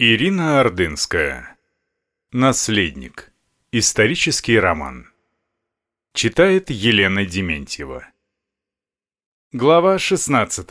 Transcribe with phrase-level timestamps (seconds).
[0.00, 1.56] Ирина Ордынская.
[2.32, 3.30] Наследник.
[3.70, 5.12] Исторический роман.
[6.14, 8.04] Читает Елена Дементьева.
[9.52, 10.66] Глава 16.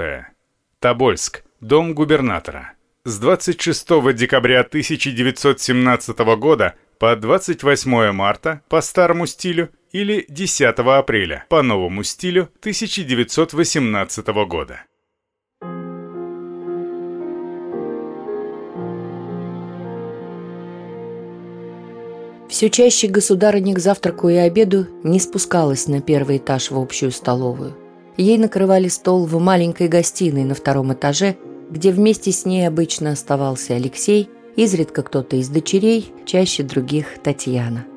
[0.82, 1.46] Тобольск.
[1.62, 2.74] Дом губернатора.
[3.06, 11.62] С 26 декабря 1917 года по 28 марта по старому стилю или 10 апреля по
[11.62, 14.84] новому стилю 1918 года.
[22.54, 27.76] Все чаще государыня к завтраку и обеду не спускалась на первый этаж в общую столовую.
[28.16, 31.36] Ей накрывали стол в маленькой гостиной на втором этаже,
[31.72, 37.88] где вместе с ней обычно оставался Алексей, изредка кто-то из дочерей, чаще других Татьяна.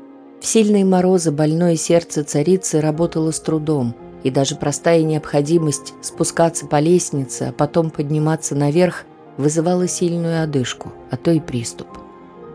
[0.40, 6.80] В сильные морозы больное сердце царицы работало с трудом, и даже простая необходимость спускаться по
[6.80, 9.04] лестнице, а потом подниматься наверх,
[9.36, 11.88] вызывала сильную одышку, а то и приступ.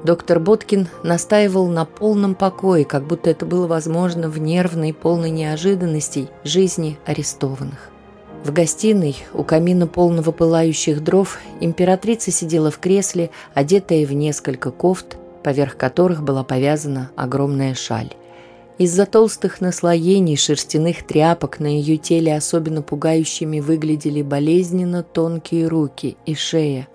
[0.04, 6.30] Доктор Боткин настаивал на полном покое, как будто это было возможно в нервной, полной неожиданностей
[6.44, 7.92] жизни арестованных.
[8.44, 15.18] В гостиной, у камина полного пылающих дров, императрица сидела в кресле, одетая в несколько кофт,
[15.44, 18.12] поверх которых была повязана огромная шаль.
[18.80, 26.34] Из-за толстых наслоений шерстяных тряпок на ее теле особенно пугающими выглядели болезненно тонкие руки и
[26.34, 26.88] шея.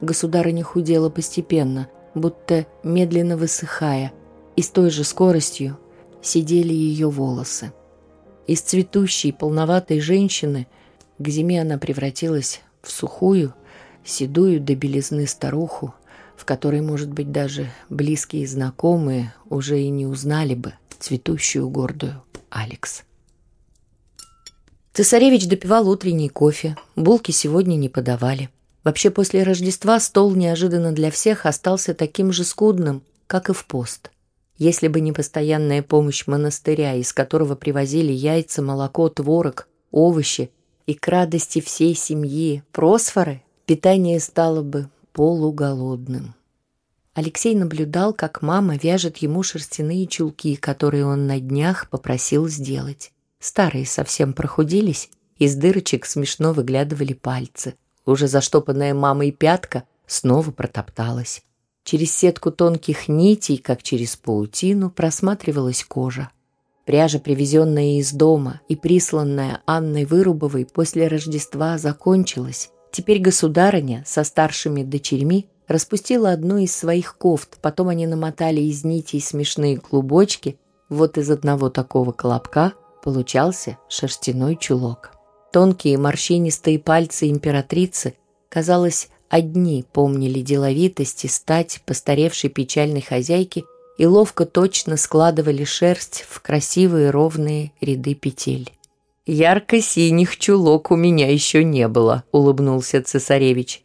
[0.00, 4.12] Государыня худела постепенно– будто медленно высыхая,
[4.56, 5.78] и с той же скоростью
[6.22, 7.72] сидели ее волосы.
[8.46, 10.66] Из цветущей, полноватой женщины
[11.18, 13.54] к зиме она превратилась в сухую,
[14.04, 15.94] седую до белизны старуху,
[16.36, 23.02] в которой, может быть, даже близкие знакомые уже и не узнали бы цветущую гордую Алекс.
[24.92, 28.50] Цесаревич допивал утренний кофе, булки сегодня не подавали.
[28.84, 34.10] Вообще после Рождества стол неожиданно для всех остался таким же скудным, как и в пост.
[34.56, 40.50] Если бы не постоянная помощь монастыря, из которого привозили яйца, молоко, творог, овощи,
[40.86, 46.34] и к радости всей семьи просфоры, питание стало бы полуголодным.
[47.14, 53.12] Алексей наблюдал, как мама вяжет ему шерстяные чулки, которые он на днях попросил сделать.
[53.38, 57.74] Старые совсем прохудились, из дырочек смешно выглядывали пальцы–
[58.10, 61.42] уже заштопанная мамой пятка снова протопталась.
[61.84, 66.30] Через сетку тонких нитей, как через паутину, просматривалась кожа.
[66.84, 72.70] Пряжа, привезенная из дома и присланная Анной Вырубовой после Рождества, закончилась.
[72.90, 79.20] Теперь государыня со старшими дочерьми распустила одну из своих кофт, потом они намотали из нитей
[79.20, 80.58] смешные клубочки.
[80.88, 85.17] Вот из одного такого колобка получался шерстяной чулок.
[85.52, 88.14] Тонкие морщинистые пальцы императрицы,
[88.48, 93.64] казалось, одни помнили деловитость и стать постаревшей печальной хозяйки
[93.96, 98.72] и ловко точно складывали шерсть в красивые ровные ряды петель.
[99.26, 103.82] «Ярко-синих чулок у меня еще не было»,— улыбнулся цесаревич.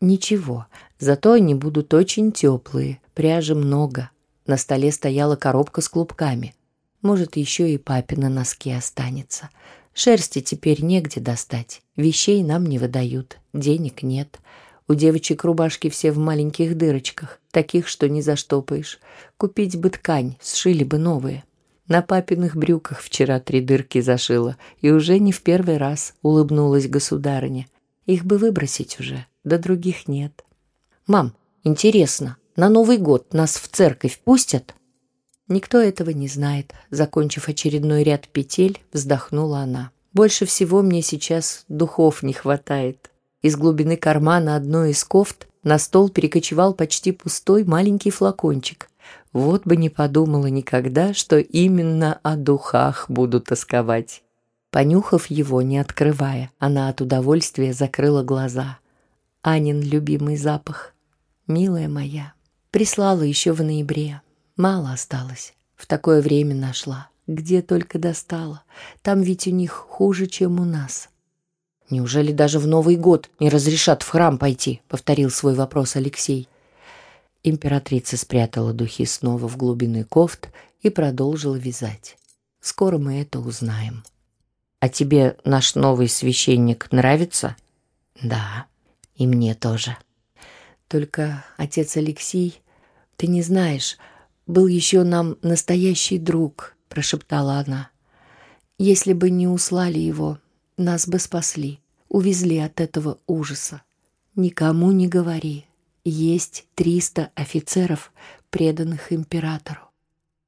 [0.00, 0.66] «Ничего,
[0.98, 4.10] зато они будут очень теплые, пряжи много».
[4.46, 6.54] На столе стояла коробка с клубками.
[7.00, 9.50] Может, еще и папина носки останется.
[9.94, 14.40] Шерсти теперь негде достать, вещей нам не выдают, денег нет.
[14.88, 18.98] У девочек рубашки все в маленьких дырочках, таких, что не заштопаешь.
[19.38, 21.44] Купить бы ткань, сшили бы новые.
[21.86, 27.66] На папиных брюках вчера три дырки зашила, и уже не в первый раз улыбнулась государыня.
[28.04, 30.44] Их бы выбросить уже, да других нет.
[31.06, 34.74] «Мам, интересно, на Новый год нас в церковь пустят?»
[35.48, 36.72] Никто этого не знает.
[36.90, 39.90] Закончив очередной ряд петель, вздохнула она.
[40.12, 43.10] Больше всего мне сейчас духов не хватает.
[43.42, 48.88] Из глубины кармана одной из кофт на стол перекочевал почти пустой маленький флакончик.
[49.32, 54.22] Вот бы не подумала никогда, что именно о духах буду тосковать.
[54.70, 58.78] Понюхав его, не открывая, она от удовольствия закрыла глаза.
[59.42, 60.94] Анин любимый запах.
[61.46, 62.32] Милая моя.
[62.70, 64.22] Прислала еще в ноябре.
[64.56, 65.54] Мало осталось.
[65.74, 67.08] В такое время нашла.
[67.26, 68.62] Где только достала.
[69.02, 71.08] Там ведь у них хуже, чем у нас.
[71.90, 74.80] Неужели даже в Новый год не разрешат в храм пойти?
[74.88, 76.48] Повторил свой вопрос Алексей.
[77.42, 80.48] Императрица спрятала духи снова в глубины кофт
[80.82, 82.16] и продолжила вязать.
[82.60, 84.04] Скоро мы это узнаем.
[84.80, 87.56] А тебе наш новый священник нравится?
[88.22, 88.66] Да,
[89.16, 89.96] и мне тоже.
[90.88, 92.62] Только отец Алексей,
[93.16, 93.98] ты не знаешь,
[94.46, 97.90] был еще нам настоящий друг»,— прошептала она.
[98.78, 100.38] «Если бы не услали его,
[100.76, 103.82] нас бы спасли, увезли от этого ужаса.
[104.36, 105.66] Никому не говори,
[106.06, 108.12] Есть 300 офицеров,
[108.50, 109.80] преданных императору.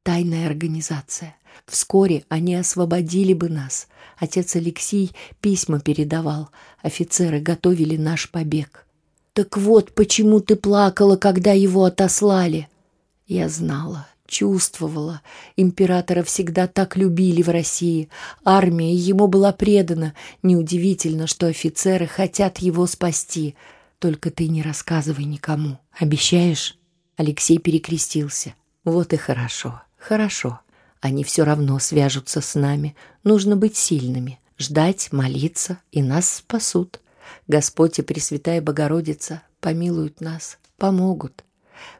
[0.02, 1.34] Тайная организация.
[1.64, 3.88] Вскоре они освободили бы нас.
[4.18, 6.50] Отец Алексей письма передавал.
[6.82, 8.86] Офицеры готовили наш побег.
[9.32, 12.68] Так вот, почему ты плакала, когда его отослали?
[13.26, 15.20] Я знала, чувствовала.
[15.56, 18.08] Императора всегда так любили в России.
[18.44, 20.14] Армия ему была предана.
[20.42, 23.56] Неудивительно, что офицеры хотят его спасти.
[23.98, 25.78] Только ты не рассказывай никому.
[25.98, 26.78] Обещаешь?
[27.16, 28.54] Алексей перекрестился.
[28.84, 30.60] Вот и хорошо, хорошо.
[31.00, 32.94] Они все равно свяжутся с нами.
[33.24, 37.00] Нужно быть сильными, ждать, молиться, и нас спасут.
[37.48, 41.45] Господь и Пресвятая Богородица помилуют нас, помогут.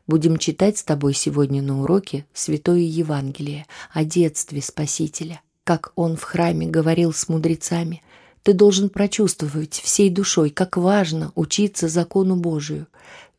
[0.07, 6.23] Будем читать с тобой сегодня на уроке Святое Евангелие о детстве Спасителя, как он в
[6.23, 8.03] храме говорил с мудрецами.
[8.45, 12.87] Ты должен прочувствовать всей душой, как важно учиться закону Божию.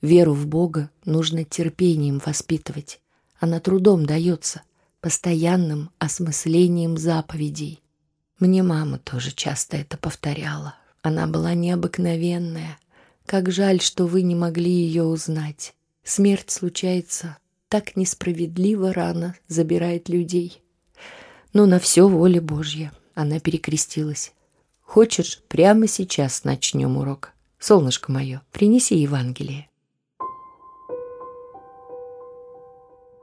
[0.02, 3.00] Веру в Бога нужно терпением воспитывать.
[3.40, 4.62] Она трудом дается,
[5.00, 7.82] постоянным осмыслением заповедей.
[8.40, 10.76] Мне мама тоже часто это повторяла.
[11.02, 12.78] Она была необыкновенная.
[13.26, 15.74] Как жаль, что вы не могли ее узнать.
[16.08, 17.38] Смерть случается
[17.68, 20.64] так несправедливо рано забирает людей.
[21.52, 22.94] Но на все воля Божья.
[23.14, 24.32] Она перекрестилась.
[24.84, 27.34] Хочешь, прямо сейчас начнем урок?
[27.60, 29.68] Солнышко мое, принеси Евангелие.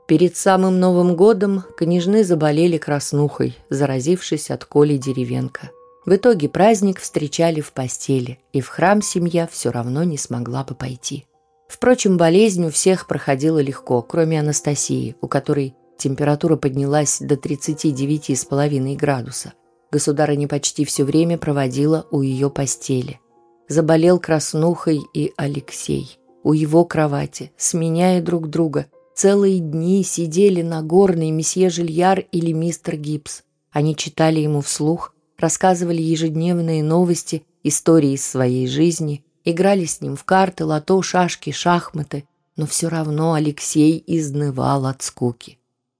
[0.07, 5.71] Перед самым Новым годом княжны заболели краснухой, заразившись от Коли Деревенко.
[6.05, 10.75] В итоге праздник встречали в постели, и в храм семья все равно не смогла бы
[10.75, 11.25] пойти.
[11.67, 19.53] Впрочем, болезнь у всех проходила легко, кроме Анастасии, у которой температура поднялась до 39,5 градуса.
[19.91, 23.19] Государыня почти все время проводила у ее постели.
[23.67, 26.19] Заболел краснухой и Алексей.
[26.43, 28.85] У его кровати, сменяя друг друга,
[29.15, 33.41] целые дни сидели на горной месье Жильяр или мистер Гибс.
[33.71, 40.23] Они читали ему вслух, рассказывали ежедневные новости, истории из своей жизни, Играли с ним в
[40.23, 42.25] карты, лото, шашки, шахматы,
[42.57, 45.59] но все равно Алексей изнывал от скуки.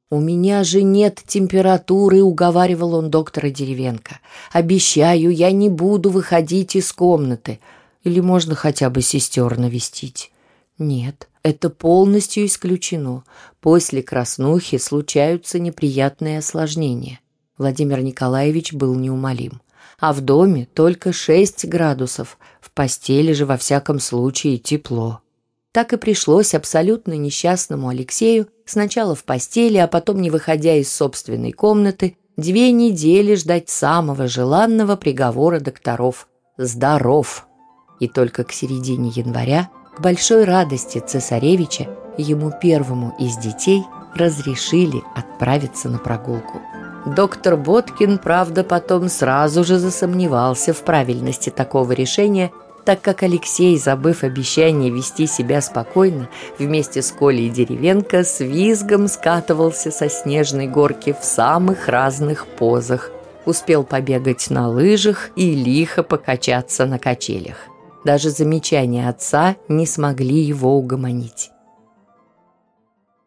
[0.10, 4.20] «У меня же нет температуры»,— уговаривал он доктора Деревенко.
[4.52, 7.60] «Обещаю, я не буду выходить из комнаты.
[8.04, 10.32] Или можно хотя бы сестер навестить?»
[10.78, 13.24] «Нет, это полностью исключено.
[13.62, 17.20] После краснухи случаются неприятные осложнения».
[17.58, 19.62] Владимир Николаевич был неумолим
[20.00, 22.38] а в доме только 6 градусов,
[22.76, 25.22] постели же во всяком случае тепло.
[25.72, 31.52] Так и пришлось абсолютно несчастному Алексею сначала в постели, а потом, не выходя из собственной
[31.52, 36.28] комнаты, две недели ждать самого желанного приговора докторов–
[36.58, 37.48] «Здоров!».
[38.00, 43.84] И только к середине января, к большой радости цесаревича, ему первому из детей
[44.14, 46.62] разрешили отправиться на прогулку.
[47.06, 52.52] Доктор Боткин, правда, потом сразу же засомневался в правильности такого решения,
[52.86, 56.30] так как Алексей, забыв обещание вести себя спокойно,
[56.60, 63.12] вместе с Колей Деревенко с визгом скатывался со снежной горки в самых разных позах.
[63.46, 67.58] Успел побегать на лыжах и лихо покачаться на качелях.
[68.06, 71.50] Даже замечания отца не смогли его угомонить.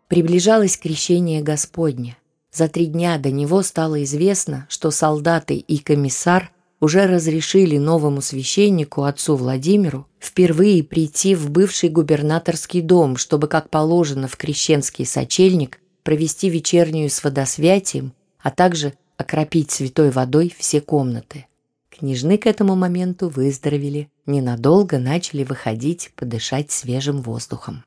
[0.08, 2.16] Приближалось крещение Господня–
[2.50, 6.50] за три дня до него стало известно, что солдаты и комиссар
[6.80, 14.28] уже разрешили новому священнику, отцу Владимиру, впервые прийти в бывший губернаторский дом, чтобы, как положено
[14.28, 21.46] в крещенский сочельник, провести вечернюю с водосвятием, а также окропить святой водой все комнаты.
[21.90, 27.84] Княжны к этому моменту выздоровели, ненадолго начали выходить подышать свежим воздухом.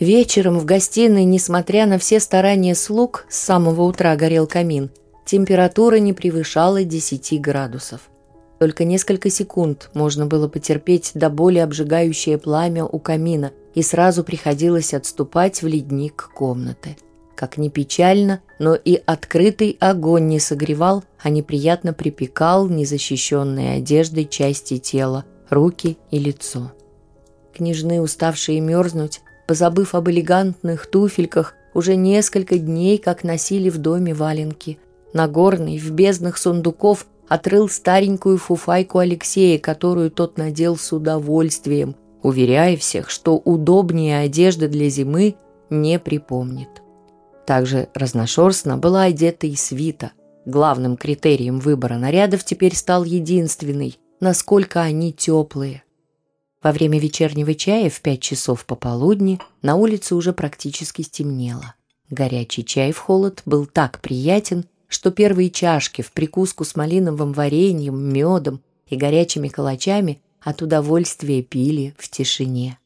[0.00, 4.90] Вечером в гостиной, несмотря на все старания слуг, с самого утра горел камин.
[5.26, 8.02] Температура не превышала 10 градусов.
[8.60, 14.94] Только несколько секунд можно было потерпеть до боли обжигающее пламя у камина, и сразу приходилось
[14.94, 16.96] отступать в ледник комнаты.
[17.34, 24.78] Как ни печально, но и открытый огонь не согревал, а неприятно припекал незащищенной одеждой части
[24.78, 26.72] тела, руки и лицо.
[27.52, 34.78] Княжны, уставшие мерзнуть, позабыв об элегантных туфельках, уже несколько дней как носили в доме валенки.
[35.16, 43.08] Нагорный в бездных сундуков отрыл старенькую фуфайку Алексея, которую тот надел с удовольствием, уверяя всех,
[43.08, 45.36] что удобнее одежды для зимы
[45.70, 46.68] не припомнит.
[47.46, 50.12] Также разношерстно была одета и свита.
[50.44, 55.82] Главным критерием выбора нарядов теперь стал единственный– насколько они теплые.
[56.62, 61.74] Во время вечернего чая в пять часов пополудни на улице уже практически стемнело.
[62.10, 67.98] Горячий чай в холод был так приятен, что первые чашки в прикуску с малиновым вареньем,
[67.98, 72.78] медом и горячими калачами от удовольствия пили в тишине.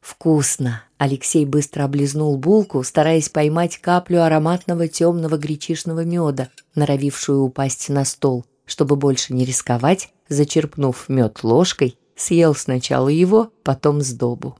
[0.00, 8.04] «Вкусно!» Алексей быстро облизнул булку, стараясь поймать каплю ароматного темного гречишного меда, норовившую упасть на
[8.04, 14.58] стол, чтобы больше не рисковать, зачерпнув мед ложкой, съел сначала его, потом сдобу.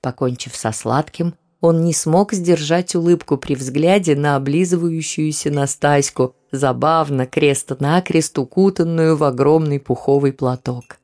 [0.00, 8.36] Покончив со сладким, он не смог сдержать улыбку при взгляде на облизывающуюся Настаську, забавно крест-накрест
[8.38, 10.98] укутанную в огромный пуховый платок.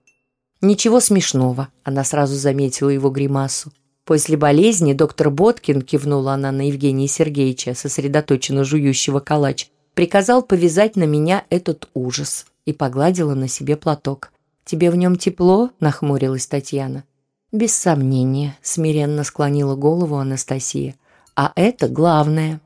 [0.61, 3.73] Ничего смешного, она сразу заметила его гримасу.
[4.05, 11.05] После болезни доктор Боткин, кивнула она на Евгения Сергеевича, сосредоточенно жующего калач, приказал повязать на
[11.05, 14.33] меня этот ужас и погладила на себе платок.
[14.65, 17.05] «Тебе в нем тепло?»– нахмурилась Татьяна.
[17.51, 20.97] «Без сомнения»,– смиренно склонила голову Анастасия.
[21.35, 22.61] «А это главное».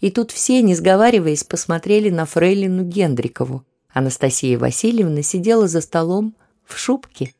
[0.00, 3.64] И тут все, не сговариваясь, посмотрели на фрейлину Гендрикову.
[3.88, 7.32] Анастасия Васильевна сидела за столом в шубке.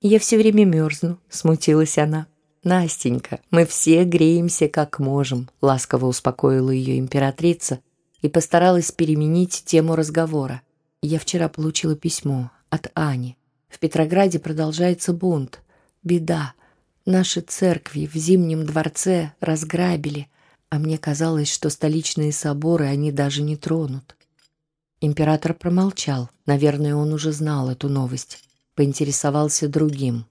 [0.00, 2.28] «Я все время мерзну»,– смутилась она.
[2.62, 7.80] «Настенька, мы все греемся как можем»,– ласково успокоила ее императрица
[8.22, 10.62] и постаралась переменить тему разговора.
[11.02, 13.36] «Я вчера получила письмо от Ани.
[13.68, 15.60] В Петрограде продолжается бунт.
[16.02, 16.54] Беда.
[17.04, 20.28] Наши церкви в Зимнем дворце разграбили,
[20.70, 24.16] а мне казалось, что столичные соборы они даже не тронут.
[25.02, 26.30] Император промолчал.
[26.46, 28.42] Наверное, он уже знал эту новость.
[28.74, 30.26] Поинтересовался другим.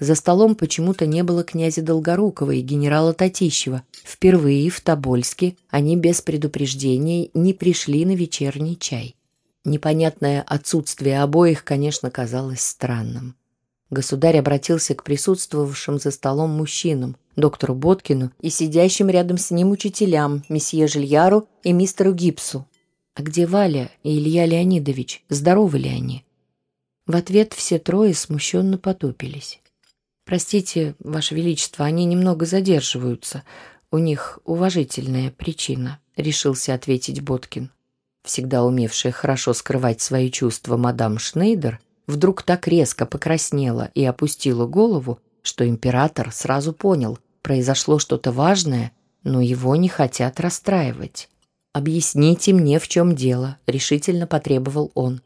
[0.00, 3.82] За столом почему-то не было князя Долгорукова и генерала Татищева.
[3.92, 9.14] Впервые в Тобольске они без предупреждения не пришли на вечерний чай.
[9.64, 13.36] Непонятное отсутствие обоих, конечно, казалось странным.
[13.92, 20.44] Государь обратился к присутствовавшим за столом мужчинам, доктору Боткину и сидящим рядом с ним учителям,
[20.48, 22.66] месье Жильяру и мистеру Гипсу.
[23.14, 25.22] «А где Валя и Илья Леонидович?
[25.28, 26.24] Здоровы ли они?»
[27.06, 29.60] В ответ все трое смущенно потупились.
[30.24, 33.42] «Простите, Ваше Величество, они немного задерживаются.
[33.90, 37.70] У них уважительная причина»,— решился ответить Боткин.
[38.24, 45.18] Всегда умевшая хорошо скрывать свои чувства мадам Шнейдер— вдруг так резко покраснела и опустила голову,
[45.42, 48.92] что император сразу понял, произошло что-то важное,
[49.24, 51.28] но его не хотят расстраивать.
[51.72, 55.22] «Объясните мне, в чем дело»,— решительно потребовал он.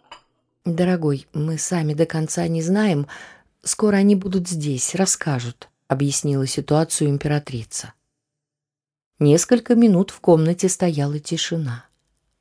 [0.64, 3.08] «Дорогой, мы сами до конца не знаем.
[3.62, 7.94] Скоро они будут здесь, расскажут»,— объяснила ситуацию императрица.
[9.18, 11.86] Несколько минут в комнате стояла тишина.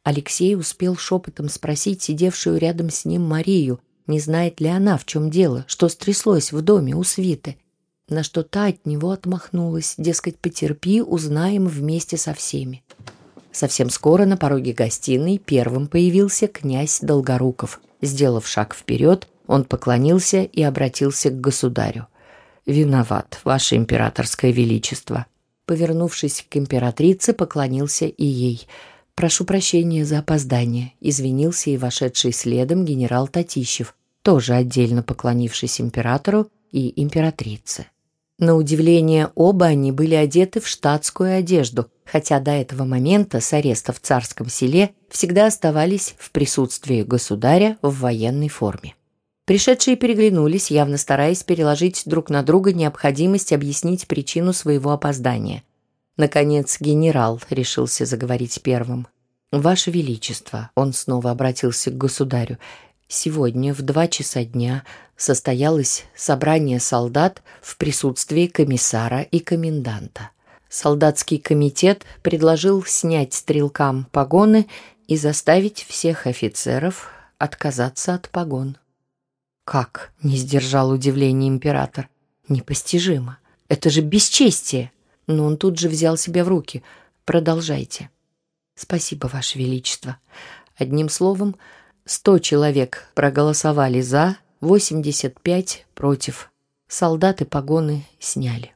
[0.03, 5.29] Алексей успел шепотом спросить сидевшую рядом с ним Марию, не знает ли она, в чем
[5.29, 7.57] дело, что стряслось в доме у Свиты.
[8.07, 12.83] На что та от него отмахнулась, дескать, потерпи, узнаем вместе со всеми.
[13.51, 17.79] Совсем скоро на пороге гостиной первым появился князь Долгоруков.
[18.01, 22.07] Сделав шаг вперед, он поклонился и обратился к государю.
[22.65, 25.25] «Виноват, ваше императорское величество».
[25.65, 28.67] Повернувшись к императрице, поклонился и ей–
[29.15, 37.01] «Прошу прощения за опоздание»,— извинился и вошедший следом генерал Татищев, тоже отдельно поклонившись императору и
[37.01, 37.87] императрице.
[38.39, 43.93] На удивление, оба они были одеты в штатскую одежду, хотя до этого момента с ареста
[43.93, 48.95] в царском селе всегда оставались в присутствии государя в военной форме.
[49.45, 55.63] Пришедшие переглянулись, явно стараясь переложить друг на друга необходимость объяснить причину своего опоздания–
[56.17, 59.07] Наконец генерал решился заговорить первым.
[59.51, 62.57] «Ваше Величество»,— он снова обратился к государю,
[63.07, 64.83] «сегодня в два часа дня
[65.17, 70.31] состоялось собрание солдат в присутствии комиссара и коменданта.
[70.69, 74.67] Солдатский комитет предложил снять стрелкам погоны
[75.07, 78.77] и заставить всех офицеров отказаться от погон».
[79.65, 82.09] «Как?»— не сдержал удивления император.
[82.47, 83.39] «Непостижимо.
[83.67, 84.91] Это же бесчестие!»
[85.27, 86.83] Но он тут же взял себя в руки.
[87.25, 88.09] «Продолжайте».
[88.75, 90.17] «Спасибо, Ваше Величество».
[90.77, 91.55] Одним словом,
[92.05, 96.51] сто человек проголосовали «за», восемьдесят пять против.
[96.87, 98.73] Солдаты погоны сняли.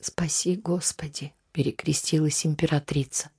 [0.00, 3.30] «Спаси, Господи!»— перекрестилась императрица.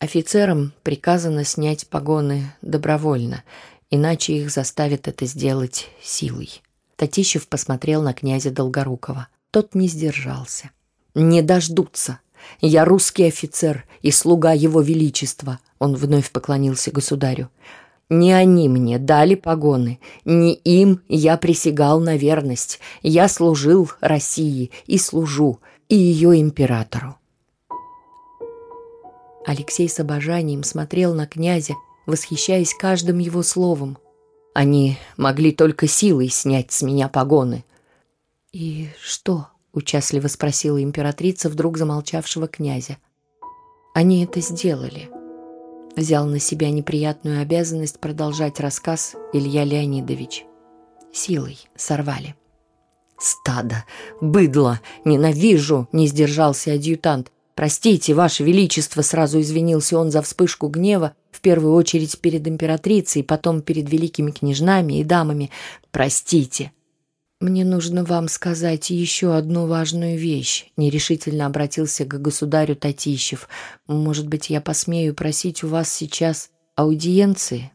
[0.00, 3.44] Офицерам приказано снять погоны добровольно,
[3.90, 6.62] иначе их заставят это сделать силой.
[6.96, 9.28] Татищев посмотрел на князя Долгорукова.
[9.50, 10.70] Тот не сдержался
[11.14, 12.20] не дождутся.
[12.60, 15.58] Я русский офицер и слуга его величества.
[15.78, 17.50] Он вновь поклонился государю.
[18.08, 22.80] Не они мне дали погоны, не им я присягал на верность.
[23.02, 25.60] Я служил России и служу,
[25.90, 27.16] и ее императору.
[29.44, 31.74] Алексей с обожанием смотрел на князя,
[32.06, 33.98] восхищаясь каждым его словом.
[34.54, 37.64] Они могли только силой снять с меня погоны.
[38.52, 39.48] «И что?»—
[39.78, 42.98] участливо спросила императрица вдруг замолчавшего князя.
[43.94, 45.10] «Они это сделали»,
[45.98, 50.44] взял на себя неприятную обязанность продолжать рассказ Илья Леонидович.
[51.12, 52.34] Силой сорвали.
[53.18, 53.84] «Стадо!
[54.20, 54.80] Быдло!
[55.04, 57.32] Ненавижу!»— не сдержался адъютант.
[57.56, 63.62] «Простите, Ваше Величество!»— сразу извинился он за вспышку гнева, в первую очередь перед императрицей, потом
[63.62, 65.50] перед великими княжнами и дамами.
[65.90, 66.70] «Простите!»
[67.40, 73.48] «Мне нужно вам сказать еще одну важную вещь»,— нерешительно обратился к государю Татищев.
[73.86, 77.70] «Может быть, я посмею просить у вас сейчас аудиенции?»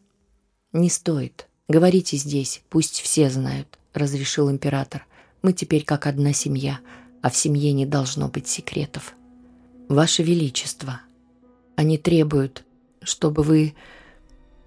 [0.74, 1.48] «Не стоит.
[1.66, 5.06] Говорите здесь, пусть все знают»,— разрешил император.
[5.40, 6.80] «Мы теперь как одна семья,
[7.22, 9.14] а в семье не должно быть секретов».
[9.88, 11.00] «Ваше Величество,
[11.74, 12.64] они требуют,
[13.02, 13.74] чтобы вы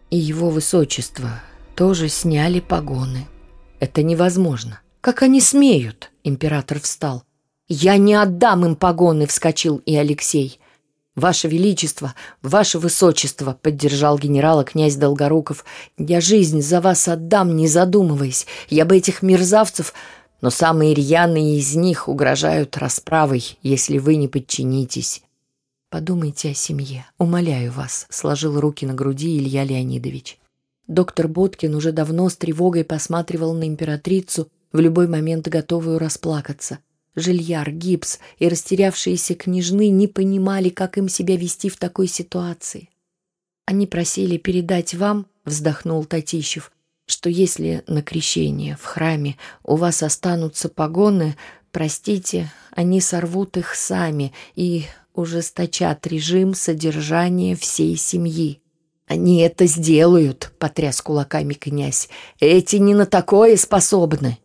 [0.09, 1.39] и его высочество
[1.75, 3.27] тоже сняли погоны.
[3.79, 4.81] Это невозможно».
[5.07, 7.23] «Как они смеют?»— император встал.
[7.69, 10.59] «Я не отдам им погоны!»— вскочил и Алексей.
[11.15, 15.63] «Ваше Величество, Ваше Высочество!»— поддержал генерала князь Долгоруков.
[15.97, 18.47] «Я жизнь за вас отдам, не задумываясь.
[18.67, 19.93] Я бы этих мерзавцев...»
[20.41, 25.23] Но самые рьяные из них угрожают расправой, если вы не подчинитесь.
[25.89, 27.05] Подумайте о семье.
[27.17, 30.37] Умоляю вас, сложил руки на груди Илья Леонидович.
[30.87, 36.79] Доктор Боткин уже давно с тревогой посматривал на императрицу, в любой момент готовую расплакаться.
[37.15, 42.89] Жильяр, гипс и растерявшиеся княжны не понимали, как им себя вести в такой ситуации.
[43.65, 46.71] Они просили передать вам, вздохнул Татищев,
[47.07, 51.35] что если на крещение в храме у вас останутся погоны,
[51.71, 58.61] простите, они сорвут их сами и ужесточат режим содержания всей семьи.
[59.07, 62.09] «Они это сделают»,— потряс кулаками князь.
[62.39, 64.37] «Эти не на такое способны».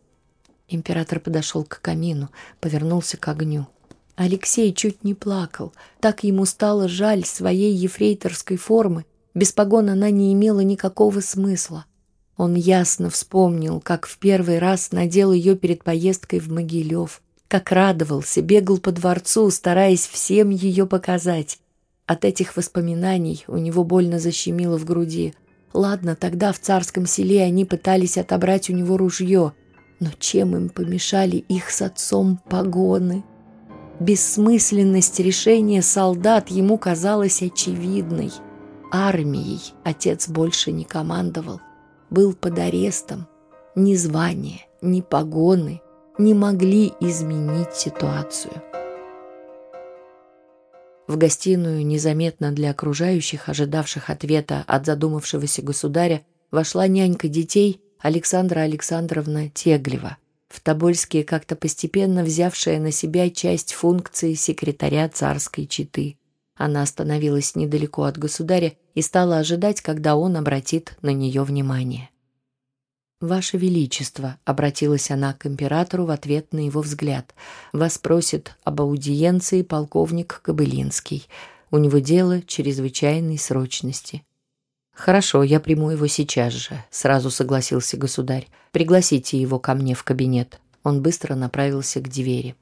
[0.69, 3.67] Император подошел к камину, повернулся к огню.
[4.15, 5.73] Алексей чуть не плакал.
[5.99, 9.05] Так ему стало жаль своей ефрейторской формы.
[9.33, 11.85] Без погон она не имела никакого смысла.
[12.37, 18.41] Он ясно вспомнил, как в первый раз надел ее перед поездкой в Могилев, как радовался,
[18.41, 21.59] бегал по дворцу, стараясь всем ее показать.
[22.05, 25.33] От этих воспоминаний у него больно защемило в груди.
[25.73, 29.53] Ладно, тогда в царском селе они пытались отобрать у него ружье—
[30.03, 33.23] но чем им помешали их с отцом погоны?
[33.99, 38.31] Бессмысленность решения солдат ему казалась очевидной.
[38.91, 41.61] Армией отец больше не командовал,
[42.09, 43.27] был под арестом.
[43.75, 45.81] Ни звания, ни погоны
[46.17, 48.53] не могли изменить ситуацию.
[51.07, 59.47] В гостиную, незаметно для окружающих, ожидавших ответа от задумавшегося государя, вошла нянька детей Александра Александровна
[59.47, 60.17] Теглева,
[60.49, 66.17] в Тобольске как-то постепенно взявшая на себя часть функции секретаря царской четы.
[66.57, 72.09] Она остановилась недалеко от государя и стала ожидать, когда он обратит на нее внимание.
[73.21, 77.33] «Ваше Величество»,— обратилась она к императору в ответ на его взгляд,
[77.71, 81.25] «вас просит об аудиенции полковник Кобылинский.
[81.71, 84.25] У него дело чрезвычайной срочности».
[84.93, 88.47] «Хорошо, я приму его сейчас же»,— сразу согласился государь.
[88.71, 90.59] «Пригласите его ко мне в кабинет».
[90.83, 92.55] Он быстро направился к двери.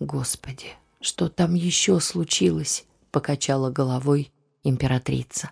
[0.00, 0.68] «Господи,
[1.00, 4.30] что там еще случилось?»— покачала головой
[4.62, 5.50] императрица.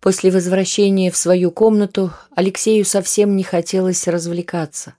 [0.00, 4.94] После возвращения в свою комнату Алексею совсем не хотелось развлекаться.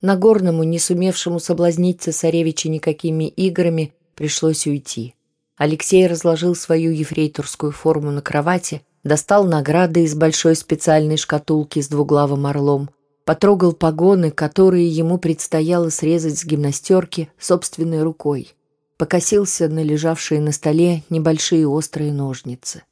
[0.00, 5.14] Нагорному, не сумевшему соблазнить цесаревича никакими играми, пришлось уйти.
[5.56, 12.46] Алексей разложил свою ефрейторскую форму на кровати, достал награды из большой специальной шкатулки с двуглавым
[12.46, 12.90] орлом,
[13.24, 18.54] потрогал погоны, которые ему предстояло срезать с гимнастерки собственной рукой,
[18.98, 22.82] покосился на лежавшие на столе небольшие острые ножницы.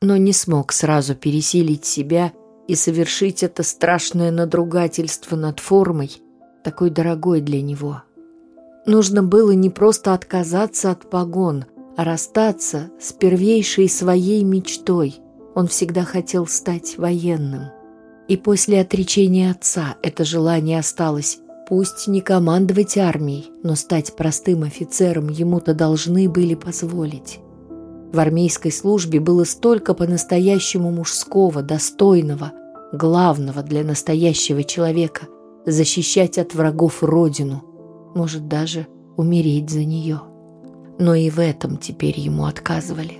[0.00, 2.32] Но не смог сразу пересилить себя
[2.68, 6.22] и совершить это страшное надругательство над формой,
[6.62, 8.02] такой дорогой для него.
[8.86, 15.16] Нужно было не просто отказаться от погон, расстаться с первейшей своей мечтой.
[15.54, 17.64] Он всегда хотел стать военным.
[18.28, 21.38] И после отречения отца это желание осталось.
[21.68, 27.40] Пусть не командовать армией, но стать простым офицером ему-то должны были позволить.
[28.12, 32.52] В армейской службе было столько по-настоящему мужского, достойного,
[32.92, 35.28] главного для настоящего человека–
[35.66, 37.62] защищать от врагов родину,
[38.14, 40.20] может даже умереть за нее.
[40.98, 43.18] Но и в этом теперь ему отказывали.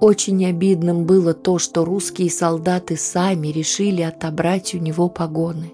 [0.00, 5.72] Очень обидным было то, что русские солдаты сами решили отобрать у него погоны.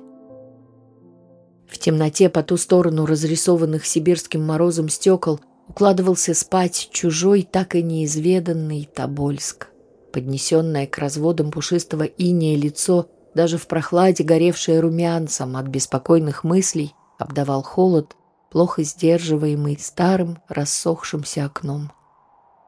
[1.66, 8.88] В темноте по ту сторону разрисованных сибирским морозом стекол укладывался спать чужой, так и неизведанный
[8.94, 9.68] Тобольск.
[10.12, 17.62] Поднесенное к разводам пушистого иния лицо, даже в прохладе, горевшее румянцем от беспокойных мыслей, обдавал
[17.62, 18.14] холод,
[18.52, 21.90] плохо сдерживаемый старым рассохшимся окном.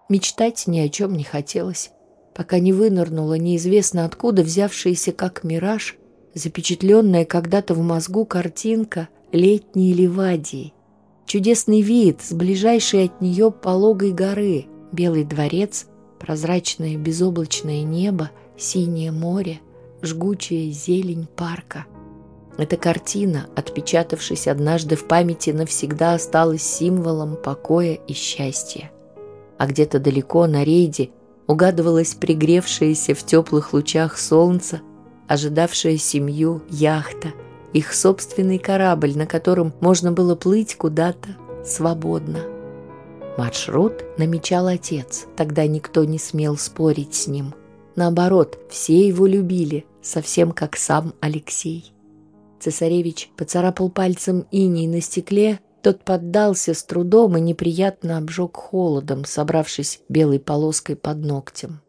[0.09, 1.91] Мечтать ни о чем не хотелось,
[2.35, 5.97] пока не вынырнула неизвестно откуда взявшаяся как мираж,
[6.33, 10.73] запечатленная когда-то в мозгу картинка летней Ливадии.
[11.27, 15.87] Чудесный вид с ближайшей от нее пологой горы, белый дворец,
[16.19, 19.61] прозрачное безоблачное небо, синее море,
[20.01, 21.85] жгучая зелень парка.
[22.57, 28.93] Эта картина, отпечатавшись однажды в памяти, навсегда осталась символом покоя и счастья.
[29.59, 31.11] А где-то далеко на рейде
[31.47, 34.83] угадывалась пригревшаяся в теплых лучах солнца,
[35.27, 37.33] ожидавшая семью яхта,
[37.73, 41.31] их собственный корабль, на котором можно было плыть куда-то
[41.65, 42.41] свободно.
[43.37, 47.53] Маршрут намечал отец, тогда никто не смел спорить с ним.
[47.97, 51.94] Наоборот, все его любили, совсем как сам Алексей.
[52.65, 60.01] Цесаревич поцарапал пальцем иней на стекле, тот поддался с трудом и неприятно обжег холодом, собравшись
[60.09, 61.83] белой полоской под ногтем.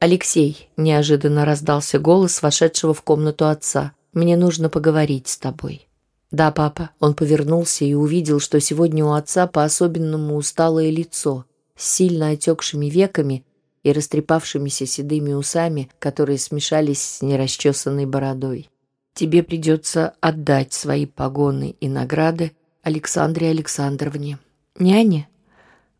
[0.00, 5.86] «Алексей»,— неожиданно раздался голос вошедшего в комнату отца,— «мне нужно поговорить с тобой».
[6.30, 6.88] «Да, папа».
[6.98, 11.44] Он повернулся и увидел, что сегодня у отца по-особенному усталое лицо,
[11.76, 13.44] с сильно отекшими веками
[13.82, 18.70] и растрепавшимися седыми усами, которые смешались с нерасчесанной бородой.
[19.16, 22.52] «Тебе придется отдать свои погоны и награды
[22.86, 24.38] Александре Александровне.
[24.78, 25.28] Няне?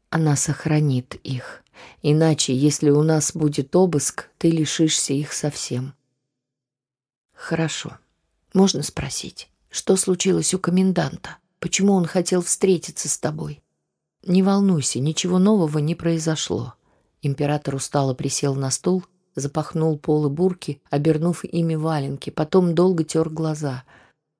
[0.08, 1.64] Она сохранит их.
[2.00, 5.94] Иначе, если у нас будет обыск, ты лишишься их совсем.
[7.34, 7.98] Хорошо.
[8.54, 11.38] Можно спросить, что случилось у коменданта?
[11.58, 13.64] Почему он хотел встретиться с тобой?
[14.22, 16.74] Не волнуйся, ничего нового не произошло.
[17.20, 19.04] Император устало присел на стул,
[19.36, 23.84] запахнул полы бурки, обернув ими валенки, потом долго тер глаза—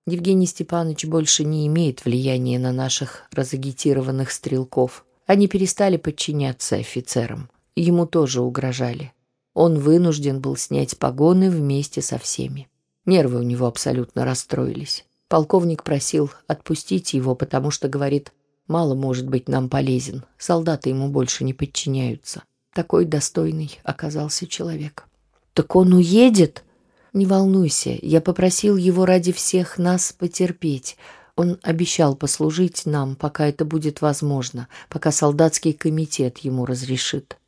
[0.09, 5.05] Евгений Степанович больше не имеет влияния на наших разагитированных стрелков.
[5.27, 7.51] Они перестали подчиняться офицерам.
[7.75, 9.13] Ему тоже угрожали.
[9.53, 12.69] Он вынужден был снять погоны вместе со всеми.
[13.05, 15.05] Нервы у него абсолютно расстроились.
[15.27, 18.33] Полковник просил отпустить его, потому что, говорит,
[18.69, 20.25] мало может быть нам полезен.
[20.39, 22.45] Солдаты ему больше не подчиняются.
[22.77, 25.07] Такой достойный оказался человек.
[25.55, 26.63] «Так он уедет?»
[27.15, 30.99] «Не волнуйся, я попросил его ради всех нас потерпеть.
[31.37, 37.39] Он обещал послужить нам, пока это будет возможно, пока солдатский комитет ему разрешит».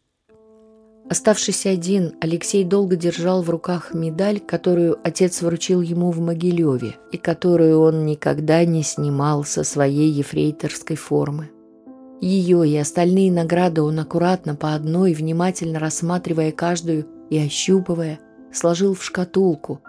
[1.10, 7.18] Оставшись один, Алексей долго держал в руках медаль, которую отец вручил ему в Могилеве и
[7.18, 11.50] которую он никогда не снимал со своей ефрейторской формы.
[12.20, 18.18] Ее и остальные награды он аккуратно по одной, внимательно рассматривая каждую и ощупывая,
[18.52, 19.80] сложил в шкатулку.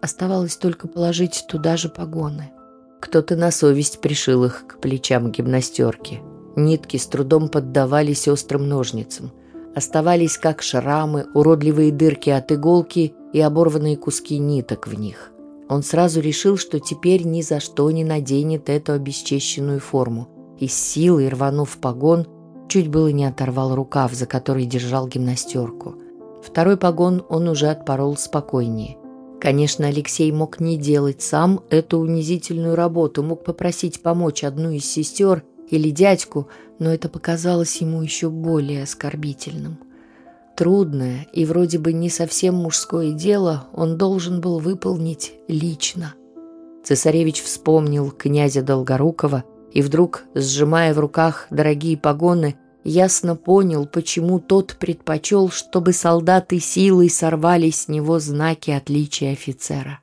[0.00, 2.52] Оставалось только положить туда же погоны.
[3.00, 6.20] Кто-то на совесть пришил их к плечам гимнастерки.
[6.54, 9.32] Нитки с трудом поддавались острым ножницам.
[9.74, 15.32] Оставались как шрамы, уродливые дырки от иголки и оборванные куски ниток в них.
[15.68, 20.28] Он сразу решил, что теперь ни за что не наденет эту обесчещенную форму.
[20.62, 22.24] И с силой, рванув погон,
[22.68, 25.96] чуть было не оторвал рукав, за который держал гимнастерку.
[26.40, 28.96] Второй погон он уже отпорол спокойнее.
[29.40, 35.42] Конечно, Алексей мог не делать сам эту унизительную работу, мог попросить помочь одну из сестер
[35.68, 36.46] или дядьку,
[36.78, 39.80] но это показалось ему еще более оскорбительным.
[40.56, 46.14] Трудное и вроде бы не совсем мужское дело он должен был выполнить лично.
[46.84, 54.76] Цесаревич вспомнил князя Долгорукова и вдруг, сжимая в руках дорогие погоны, ясно понял, почему тот
[54.76, 60.00] предпочел, чтобы солдаты силой сорвали с него знаки отличия офицера.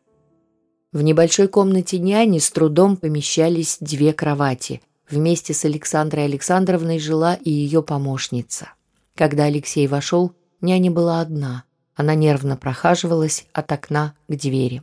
[0.91, 4.82] В небольшой комнате няни с трудом помещались две кровати.
[5.08, 8.73] Вместе с Александрой Александровной жила и ее помощница.
[9.15, 11.63] Когда Алексей вошел, няня была одна.
[11.95, 14.82] Она нервно прохаживалась от окна к двери.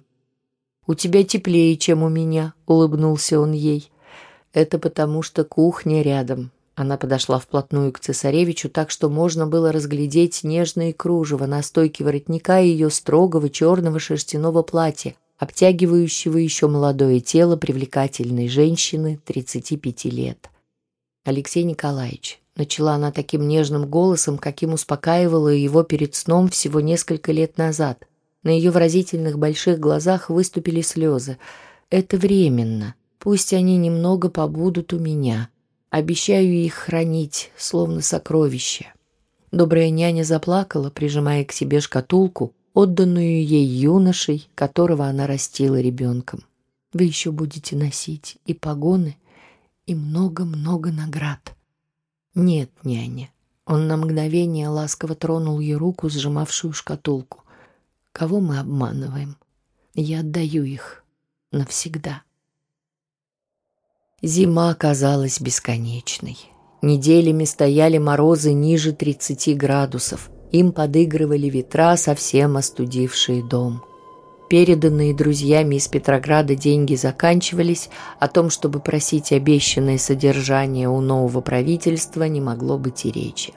[0.87, 3.91] «У тебя теплее, чем у меня»,— улыбнулся он ей.
[4.57, 10.45] «Это потому, что кухня рядом», Она подошла вплотную к цесаревичу так, что можно было разглядеть
[10.45, 18.49] нежные кружево на стойке воротника ее строгого черного шерстяного платья, обтягивающего еще молодое тело привлекательной
[18.49, 20.51] женщины 35 лет.
[21.25, 27.59] Алексей Николаевич, начала она таким нежным голосом, каким успокаивала его перед сном всего несколько лет
[27.59, 28.07] назад.
[28.43, 31.37] На ее выразительных больших глазах выступили слезы.
[31.91, 32.95] «Это временно.
[33.19, 35.49] Пусть они немного побудут у меня.
[35.91, 38.93] Обещаю их хранить, словно сокровища».
[39.53, 46.45] Добрая няня заплакала, прижимая к себе шкатулку, отданную ей юношей, которого она растила ребенком.
[46.93, 49.17] «Вы еще будете носить и погоны,
[49.87, 51.55] и много-много наград».
[52.35, 53.31] «Нет, няня».
[53.65, 57.43] Он на мгновение ласково тронул ей руку, сжимавшую шкатулку.
[58.13, 59.37] «Кого мы обманываем?
[59.95, 61.03] Я отдаю их
[61.51, 62.26] навсегда».
[64.27, 66.37] Зима казалась бесконечной.
[66.83, 70.31] Неделями стояли морозы ниже 30 градусов.
[70.51, 73.85] Им подыгрывали ветра, совсем остудившие дом.
[74.51, 82.25] Переданные друзьями из Петрограда деньги заканчивались, о том, чтобы просить обещанное содержание у нового правительства,
[82.25, 83.55] не могло быть и речи.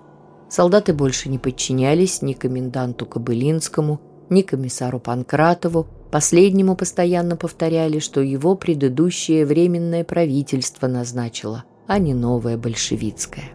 [0.50, 5.88] Солдаты больше не подчинялись ни коменданту Кобылинскому, ни комиссару Панкратову.
[6.12, 13.52] Последнему постоянно повторяли, что его предыдущее временное правительство назначило, а не новое большевистское.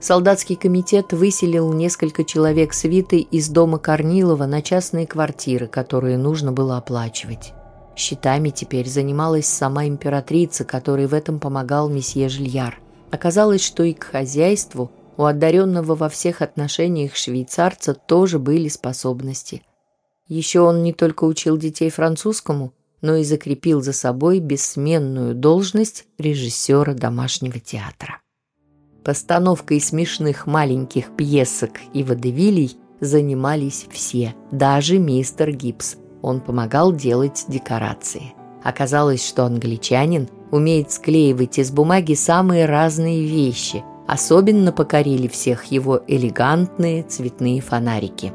[0.00, 6.76] Солдатский комитет выселил несколько человек свиты из дома Корнилова на частные квартиры, которые нужно было
[6.76, 7.54] оплачивать.
[7.96, 12.80] Счетами теперь занималась сама императрица, которой в этом помогал месье Жильяр.
[13.10, 19.62] Оказалось, что и к хозяйству у одаренного во всех отношениях швейцарца тоже были способности.
[20.28, 26.94] Еще он не только учил детей французскому, но и закрепил за собой бессменную должность режиссера
[26.94, 28.20] домашнего театра.
[29.04, 35.96] Постановкой смешных маленьких пьесок и водевилей занимались все, даже мистер Гибс.
[36.22, 38.32] Он помогал делать декорации.
[38.62, 43.84] Оказалось, что англичанин умеет склеивать из бумаги самые разные вещи.
[44.06, 48.32] Особенно покорили всех его элегантные цветные фонарики.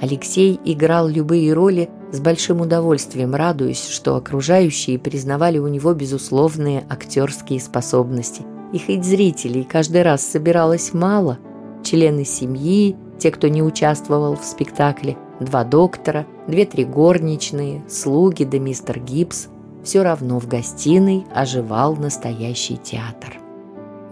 [0.00, 7.60] Алексей играл любые роли с большим удовольствием, радуясь, что окружающие признавали у него безусловные актерские
[7.60, 11.38] способности– и хоть зрителей каждый раз собиралось мало,
[11.82, 18.98] члены семьи, те, кто не участвовал в спектакле, два доктора, две-три горничные, слуги да мистер
[18.98, 19.46] Гибс,
[19.84, 23.38] все равно в гостиной оживал настоящий театр.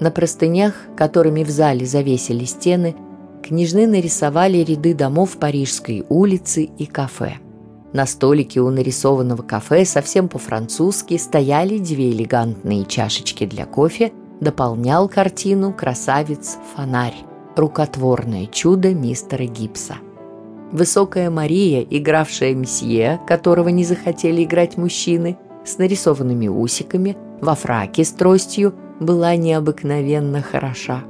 [0.01, 2.95] На простынях, которыми в зале завесили стены,
[3.45, 7.35] княжны нарисовали ряды домов Парижской улицы и кафе.
[7.93, 15.73] На столике у нарисованного кафе совсем по-французски стояли две элегантные чашечки для кофе– дополнял картину
[15.73, 17.17] красавец-фонарь,
[17.57, 19.97] рукотворное чудо мистера Гипса.
[20.73, 28.13] Высокая Мария, игравшая месье, которого не захотели играть мужчины, с нарисованными усиками, во фраке с
[28.13, 31.05] тростью, была необыкновенно хороша.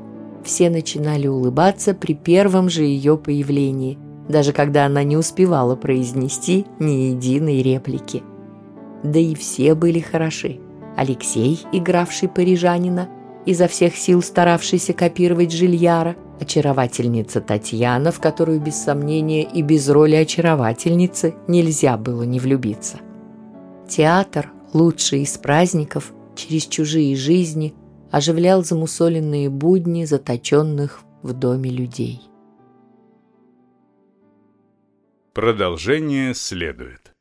[0.45, 7.09] Все начинали улыбаться при первом же ее появлении, даже когда она не успевала произнести ни
[7.13, 8.23] единой реплики.
[9.03, 10.61] Да и все были хороши.
[10.97, 13.09] Алексей, игравший парижанина,
[13.47, 20.15] изо всех сил старавшийся копировать Жильяра, очаровательница Татьяна, в которую без сомнения и без роли
[20.15, 22.99] очаровательницы нельзя было не влюбиться.
[23.89, 27.75] Театр, лучший из праздников, через чужие жизни,
[28.15, 32.21] оживлял замусоленные будни заточенных в доме людей.
[35.33, 37.14] Продолжение следует.